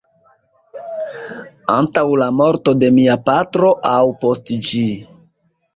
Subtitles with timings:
[1.75, 4.85] Antaŭ la morto de mia patro aŭ post ĝi?